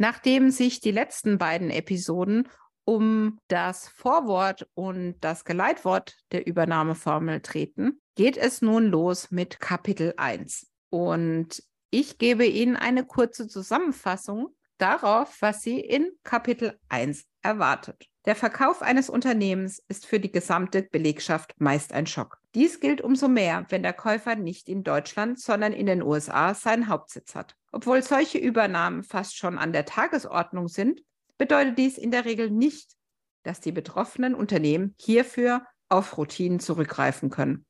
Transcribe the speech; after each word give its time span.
Nachdem 0.00 0.50
sich 0.50 0.80
die 0.80 0.92
letzten 0.92 1.36
beiden 1.36 1.68
Episoden 1.68 2.48
um 2.86 3.38
das 3.48 3.86
Vorwort 3.86 4.66
und 4.72 5.16
das 5.20 5.44
Geleitwort 5.44 6.16
der 6.32 6.46
Übernahmeformel 6.46 7.42
treten, 7.42 8.00
geht 8.14 8.38
es 8.38 8.62
nun 8.62 8.86
los 8.86 9.30
mit 9.30 9.60
Kapitel 9.60 10.14
1. 10.16 10.68
Und 10.88 11.62
ich 11.90 12.16
gebe 12.16 12.46
Ihnen 12.46 12.76
eine 12.76 13.04
kurze 13.04 13.46
Zusammenfassung 13.46 14.56
darauf, 14.78 15.36
was 15.40 15.60
Sie 15.60 15.78
in 15.78 16.10
Kapitel 16.24 16.78
1 16.88 17.26
erwartet. 17.42 18.06
Der 18.24 18.36
Verkauf 18.36 18.80
eines 18.80 19.10
Unternehmens 19.10 19.82
ist 19.88 20.06
für 20.06 20.18
die 20.18 20.32
gesamte 20.32 20.82
Belegschaft 20.82 21.52
meist 21.58 21.92
ein 21.92 22.06
Schock. 22.06 22.38
Dies 22.54 22.80
gilt 22.80 23.02
umso 23.02 23.28
mehr, 23.28 23.66
wenn 23.68 23.82
der 23.82 23.92
Käufer 23.92 24.34
nicht 24.34 24.70
in 24.70 24.82
Deutschland, 24.82 25.38
sondern 25.38 25.74
in 25.74 25.84
den 25.84 26.02
USA 26.02 26.54
seinen 26.54 26.88
Hauptsitz 26.88 27.34
hat. 27.34 27.54
Obwohl 27.72 28.02
solche 28.02 28.38
Übernahmen 28.38 29.04
fast 29.04 29.36
schon 29.36 29.58
an 29.58 29.72
der 29.72 29.84
Tagesordnung 29.84 30.68
sind, 30.68 31.02
bedeutet 31.38 31.78
dies 31.78 31.98
in 31.98 32.10
der 32.10 32.24
Regel 32.24 32.50
nicht, 32.50 32.96
dass 33.44 33.60
die 33.60 33.72
betroffenen 33.72 34.34
Unternehmen 34.34 34.94
hierfür 34.98 35.64
auf 35.88 36.18
Routinen 36.18 36.60
zurückgreifen 36.60 37.30
können. 37.30 37.66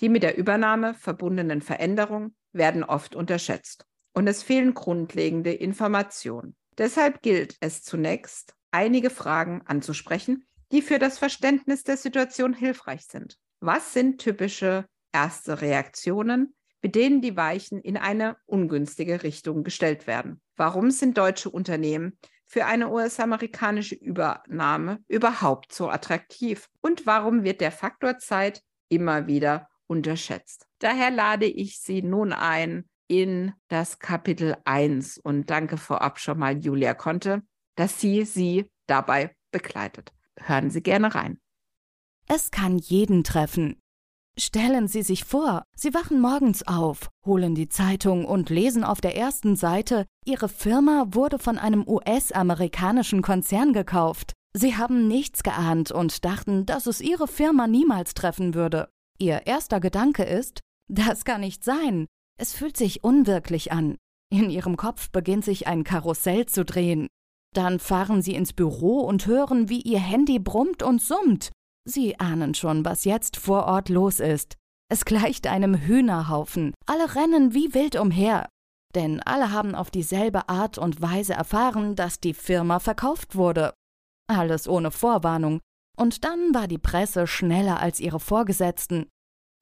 Die 0.00 0.08
mit 0.08 0.22
der 0.22 0.36
Übernahme 0.36 0.94
verbundenen 0.94 1.62
Veränderungen 1.62 2.34
werden 2.52 2.84
oft 2.84 3.14
unterschätzt 3.14 3.84
und 4.14 4.26
es 4.26 4.42
fehlen 4.42 4.74
grundlegende 4.74 5.52
Informationen. 5.52 6.56
Deshalb 6.78 7.22
gilt 7.22 7.56
es 7.60 7.82
zunächst, 7.82 8.54
einige 8.70 9.10
Fragen 9.10 9.62
anzusprechen, 9.66 10.46
die 10.72 10.82
für 10.82 10.98
das 10.98 11.18
Verständnis 11.18 11.82
der 11.82 11.96
Situation 11.96 12.54
hilfreich 12.54 13.02
sind. 13.02 13.36
Was 13.60 13.92
sind 13.92 14.20
typische 14.20 14.86
erste 15.12 15.60
Reaktionen, 15.60 16.54
mit 16.82 16.94
denen 16.94 17.20
die 17.20 17.36
Weichen 17.36 17.80
in 17.80 17.96
eine 17.96 18.36
ungünstige 18.46 19.22
Richtung 19.22 19.64
gestellt 19.64 20.06
werden? 20.06 20.40
Warum 20.56 20.90
sind 20.90 21.18
deutsche 21.18 21.50
Unternehmen 21.50 22.18
für 22.46 22.66
eine 22.66 22.90
US-amerikanische 22.90 23.94
Übernahme 23.94 24.98
überhaupt 25.08 25.72
so 25.72 25.88
attraktiv? 25.88 26.68
Und 26.80 27.06
warum 27.06 27.44
wird 27.44 27.60
der 27.60 27.72
Faktor 27.72 28.18
Zeit 28.18 28.62
immer 28.88 29.26
wieder 29.26 29.68
unterschätzt? 29.86 30.66
Daher 30.78 31.10
lade 31.10 31.46
ich 31.46 31.80
Sie 31.80 32.02
nun 32.02 32.32
ein 32.32 32.88
in 33.10 33.52
das 33.66 33.98
Kapitel 33.98 34.56
1 34.64 35.18
und 35.18 35.50
danke 35.50 35.76
vorab 35.76 36.20
schon 36.20 36.38
mal 36.38 36.56
Julia 36.56 36.94
Conte, 36.94 37.42
dass 37.74 38.00
sie 38.00 38.24
sie 38.24 38.70
dabei 38.86 39.34
begleitet. 39.50 40.12
Hören 40.38 40.70
Sie 40.70 40.80
gerne 40.80 41.12
rein. 41.12 41.40
Es 42.28 42.52
kann 42.52 42.78
jeden 42.78 43.24
treffen. 43.24 43.80
Stellen 44.38 44.88
Sie 44.88 45.02
sich 45.02 45.24
vor, 45.24 45.64
Sie 45.76 45.92
wachen 45.92 46.20
morgens 46.20 46.66
auf, 46.66 47.10
holen 47.26 47.54
die 47.54 47.68
Zeitung 47.68 48.24
und 48.24 48.48
lesen 48.48 48.84
auf 48.84 49.00
der 49.00 49.16
ersten 49.16 49.56
Seite, 49.56 50.06
Ihre 50.24 50.48
Firma 50.48 51.06
wurde 51.10 51.38
von 51.38 51.58
einem 51.58 51.86
US-amerikanischen 51.86 53.22
Konzern 53.22 53.72
gekauft. 53.72 54.32
Sie 54.54 54.76
haben 54.76 55.08
nichts 55.08 55.42
geahnt 55.42 55.92
und 55.92 56.24
dachten, 56.24 56.66
dass 56.66 56.86
es 56.86 57.00
Ihre 57.00 57.28
Firma 57.28 57.66
niemals 57.66 58.14
treffen 58.14 58.54
würde. 58.54 58.88
Ihr 59.18 59.46
erster 59.46 59.80
Gedanke 59.80 60.24
ist, 60.24 60.60
das 60.88 61.24
kann 61.24 61.42
nicht 61.42 61.62
sein. 61.62 62.06
Es 62.38 62.54
fühlt 62.54 62.76
sich 62.76 63.04
unwirklich 63.04 63.70
an. 63.70 63.96
In 64.32 64.48
ihrem 64.48 64.76
Kopf 64.76 65.10
beginnt 65.10 65.44
sich 65.44 65.66
ein 65.66 65.84
Karussell 65.84 66.46
zu 66.46 66.64
drehen. 66.64 67.08
Dann 67.54 67.78
fahren 67.78 68.22
sie 68.22 68.34
ins 68.34 68.52
Büro 68.52 69.00
und 69.00 69.26
hören, 69.26 69.68
wie 69.68 69.80
ihr 69.80 69.98
Handy 69.98 70.38
brummt 70.38 70.82
und 70.82 71.02
summt. 71.02 71.50
Sie 71.90 72.18
ahnen 72.18 72.54
schon, 72.54 72.84
was 72.84 73.04
jetzt 73.04 73.36
vor 73.36 73.66
Ort 73.66 73.88
los 73.88 74.20
ist. 74.20 74.56
Es 74.88 75.04
gleicht 75.04 75.46
einem 75.46 75.74
Hühnerhaufen. 75.74 76.72
Alle 76.86 77.14
rennen 77.14 77.54
wie 77.54 77.74
wild 77.74 77.96
umher. 77.96 78.48
Denn 78.94 79.20
alle 79.20 79.52
haben 79.52 79.74
auf 79.74 79.90
dieselbe 79.90 80.48
Art 80.48 80.78
und 80.78 81.00
Weise 81.00 81.34
erfahren, 81.34 81.94
dass 81.94 82.20
die 82.20 82.34
Firma 82.34 82.80
verkauft 82.80 83.36
wurde. 83.36 83.72
Alles 84.28 84.68
ohne 84.68 84.90
Vorwarnung. 84.90 85.60
Und 85.96 86.24
dann 86.24 86.54
war 86.54 86.66
die 86.66 86.78
Presse 86.78 87.26
schneller 87.26 87.78
als 87.80 88.00
ihre 88.00 88.20
Vorgesetzten. 88.20 89.06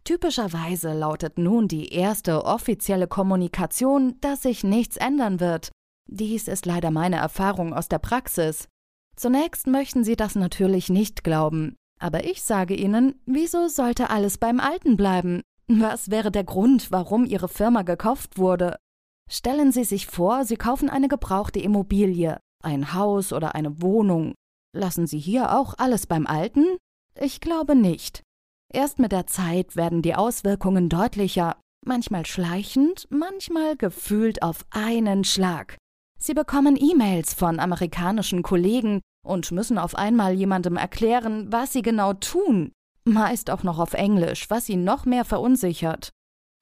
Typischerweise 0.04 0.94
lautet 0.94 1.36
nun 1.36 1.68
die 1.68 1.92
erste 1.92 2.44
offizielle 2.44 3.08
Kommunikation, 3.08 4.16
dass 4.20 4.42
sich 4.42 4.64
nichts 4.64 4.96
ändern 4.96 5.40
wird. 5.40 5.70
Dies 6.08 6.48
ist 6.48 6.64
leider 6.64 6.90
meine 6.90 7.16
Erfahrung 7.16 7.74
aus 7.74 7.88
der 7.88 7.98
Praxis. 7.98 8.68
Zunächst 9.16 9.66
möchten 9.66 10.04
Sie 10.04 10.16
das 10.16 10.36
natürlich 10.36 10.88
nicht 10.88 11.24
glauben. 11.24 11.76
Aber 11.98 12.24
ich 12.24 12.42
sage 12.42 12.74
Ihnen, 12.74 13.20
wieso 13.26 13.68
sollte 13.68 14.10
alles 14.10 14.38
beim 14.38 14.60
Alten 14.60 14.96
bleiben? 14.96 15.42
Was 15.66 16.10
wäre 16.10 16.30
der 16.30 16.44
Grund, 16.44 16.90
warum 16.90 17.24
Ihre 17.24 17.48
Firma 17.48 17.82
gekauft 17.82 18.38
wurde? 18.38 18.76
Stellen 19.30 19.72
Sie 19.72 19.84
sich 19.84 20.06
vor, 20.06 20.44
Sie 20.44 20.56
kaufen 20.56 20.88
eine 20.88 21.08
gebrauchte 21.08 21.60
Immobilie, 21.60 22.38
ein 22.62 22.94
Haus 22.94 23.32
oder 23.32 23.54
eine 23.54 23.82
Wohnung. 23.82 24.34
Lassen 24.74 25.06
Sie 25.06 25.18
hier 25.18 25.56
auch 25.58 25.74
alles 25.76 26.06
beim 26.06 26.26
Alten? 26.26 26.64
Ich 27.20 27.40
glaube 27.40 27.74
nicht. 27.74 28.22
Erst 28.72 28.98
mit 28.98 29.12
der 29.12 29.26
Zeit 29.26 29.76
werden 29.76 30.02
die 30.02 30.14
Auswirkungen 30.14 30.88
deutlicher, 30.88 31.56
manchmal 31.84 32.26
schleichend, 32.26 33.06
manchmal 33.10 33.76
gefühlt 33.76 34.42
auf 34.42 34.64
einen 34.70 35.24
Schlag. 35.24 35.76
Sie 36.18 36.34
bekommen 36.34 36.76
E-Mails 36.78 37.34
von 37.34 37.60
amerikanischen 37.60 38.42
Kollegen 38.42 39.00
und 39.24 39.50
müssen 39.52 39.78
auf 39.78 39.94
einmal 39.94 40.34
jemandem 40.34 40.76
erklären, 40.76 41.50
was 41.52 41.72
sie 41.72 41.82
genau 41.82 42.12
tun, 42.14 42.72
meist 43.04 43.50
auch 43.50 43.62
noch 43.62 43.78
auf 43.78 43.94
Englisch, 43.94 44.50
was 44.50 44.66
sie 44.66 44.76
noch 44.76 45.04
mehr 45.04 45.24
verunsichert. 45.24 46.10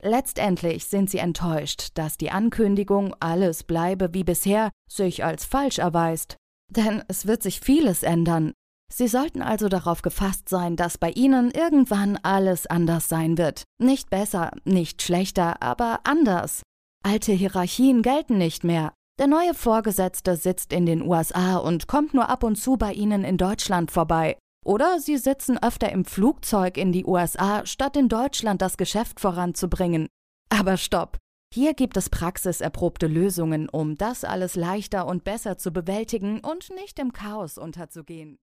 Letztendlich 0.03 0.87
sind 0.87 1.09
sie 1.09 1.19
enttäuscht, 1.19 1.91
dass 1.95 2.17
die 2.17 2.31
Ankündigung, 2.31 3.15
alles 3.19 3.65
bleibe 3.65 4.13
wie 4.13 4.25
bisher, 4.25 4.71
sich 4.91 5.25
als 5.25 5.45
falsch 5.45 5.79
erweist. 5.79 6.37
Denn 6.71 7.03
es 7.09 7.27
wird 7.27 7.43
sich 7.43 7.61
vieles 7.61 8.03
ändern, 8.03 8.53
Sie 8.93 9.09
sollten 9.09 9.43
also 9.43 9.69
darauf 9.69 10.03
gefasst 10.03 10.49
sein, 10.49 10.77
dass 10.77 10.99
bei 10.99 11.11
Ihnen 11.11 11.51
irgendwann 11.51 12.19
alles 12.23 12.67
anders 12.67 13.09
sein 13.09 13.37
wird. 13.37 13.65
Nicht 13.79 14.11
besser, 14.11 14.53
nicht 14.65 15.03
schlechter, 15.03 15.61
aber 15.61 16.01
anders. 16.05 16.63
Alte 17.05 17.33
Hierarchien 17.33 18.03
gelten 18.03 18.39
nicht 18.39 18.65
mehr. 18.65 18.93
Der 19.19 19.29
neue 19.29 19.55
Vorgesetzte 19.55 20.37
sitzt 20.37 20.75
in 20.75 20.85
den 20.85 21.01
USA 21.01 21.57
und 21.57 21.89
kommt 21.89 22.13
nur 22.13 22.29
ab 22.29 22.43
und 22.43 22.57
zu 22.57 22.77
bei 22.77 22.93
Ihnen 22.93 23.25
in 23.25 23.39
Deutschland 23.39 23.91
vorbei. 23.91 24.37
Oder 24.63 25.01
Sie 25.01 25.17
sitzen 25.17 25.57
öfter 25.63 25.91
im 25.91 26.05
Flugzeug 26.05 26.77
in 26.77 26.93
die 26.93 27.07
USA, 27.07 27.65
statt 27.65 27.97
in 27.97 28.11
Deutschland 28.11 28.61
das 28.61 28.77
Geschäft 28.77 29.21
voranzubringen. 29.21 30.09
Aber 30.51 30.77
stopp! 30.77 31.17
Hier 31.55 31.73
gibt 31.73 31.97
es 31.97 32.11
praxiserprobte 32.11 33.07
Lösungen, 33.07 33.71
um 33.71 33.97
das 33.97 34.25
alles 34.25 34.55
leichter 34.55 35.07
und 35.07 35.25
besser 35.25 35.57
zu 35.57 35.73
bewältigen 35.73 36.41
und 36.41 36.69
nicht 36.75 36.99
im 36.99 37.15
Chaos 37.15 37.57
unterzugehen. 37.57 38.37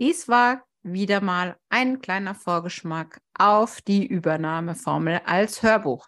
Dies 0.00 0.28
war 0.28 0.62
wieder 0.84 1.20
mal 1.20 1.56
ein 1.70 2.00
kleiner 2.00 2.36
Vorgeschmack 2.36 3.18
auf 3.36 3.80
die 3.82 4.06
Übernahmeformel 4.06 5.22
als 5.24 5.64
Hörbuch. 5.64 6.06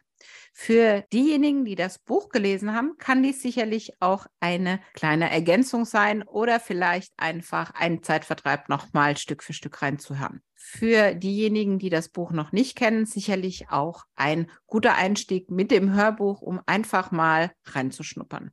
Für 0.53 1.03
diejenigen, 1.13 1.65
die 1.65 1.75
das 1.75 1.99
Buch 1.99 2.29
gelesen 2.29 2.75
haben, 2.75 2.97
kann 2.99 3.23
dies 3.23 3.43
sicherlich 3.43 3.93
auch 4.01 4.27
eine 4.41 4.81
kleine 4.93 5.31
Ergänzung 5.31 5.85
sein 5.85 6.23
oder 6.23 6.61
vielleicht 6.61 7.13
einfach 7.17 7.73
ein 7.75 8.03
Zeitvertreib 8.03 8.69
nochmal 8.69 9.17
Stück 9.17 9.43
für 9.43 9.53
Stück 9.53 9.83
reinzuhören. 9.83 10.43
Für 10.55 11.15
diejenigen, 11.15 11.79
die 11.79 11.91
das 11.91 12.09
Buch 12.09 12.31
noch 12.31 12.53
nicht 12.53 12.77
kennen, 12.77 13.07
sicherlich 13.07 13.71
auch 13.71 14.05
ein 14.15 14.51
guter 14.67 14.95
Einstieg 14.95 15.51
mit 15.51 15.71
dem 15.71 15.93
Hörbuch, 15.93 16.41
um 16.41 16.61
einfach 16.67 17.11
mal 17.11 17.51
reinzuschnuppern. 17.65 18.53